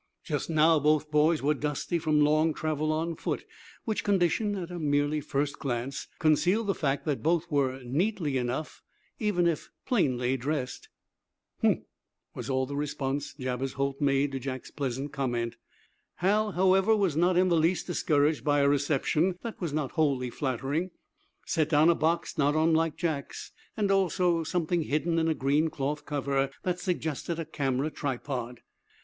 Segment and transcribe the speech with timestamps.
[0.23, 3.45] Just now, both boys were dusty from long travel on foot,
[3.85, 8.81] which condition, at a merely first glance, concealed the fact that both were neatly enough,
[9.19, 10.89] even if plainly, dressed.
[11.61, 11.75] "Huh!"
[12.33, 15.57] was all the response Jabez Holt made to Jack's pleasant comment.
[16.15, 20.89] Hal, however, not in the least discouraged by a reception that was not wholly flattering,
[21.45, 26.07] set down a box not unlike Jack's, and also something hidden in a green cloth
[26.07, 28.61] cover that suggested a camera tripod.